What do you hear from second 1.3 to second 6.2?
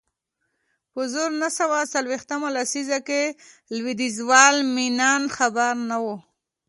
نه سوه څلویښتمه لسیزه کې لوېدیځوال مینان خبر نه و